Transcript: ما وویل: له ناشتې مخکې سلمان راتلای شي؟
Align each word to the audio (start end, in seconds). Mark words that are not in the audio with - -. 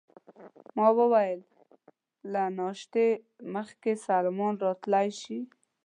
ما 0.75 0.87
وویل: 0.97 1.39
له 2.31 2.43
ناشتې 2.59 3.07
مخکې 3.53 3.91
سلمان 4.05 4.53
راتلای 4.65 5.07
شي؟ 5.21 5.39